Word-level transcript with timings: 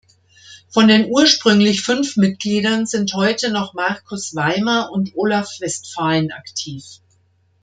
Von 0.73 0.87
den 0.87 1.11
ursprünglich 1.11 1.83
fünf 1.83 2.17
Mitgliedern 2.17 2.87
sind 2.87 3.13
heute 3.13 3.51
noch 3.51 3.75
Marcus 3.75 4.33
Weimer 4.33 4.89
und 4.91 5.11
Olav 5.15 5.47
Westphalen 5.59 6.31
aktiv. 6.31 6.83